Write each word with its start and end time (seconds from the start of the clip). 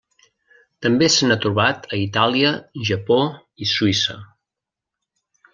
També 0.85 1.09
se 1.15 1.27
n'ha 1.27 1.37
trobat 1.43 1.85
a 1.91 1.99
Itàlia, 2.07 2.55
Japó 2.91 3.21
i 3.67 3.71
Suïssa. 3.77 4.21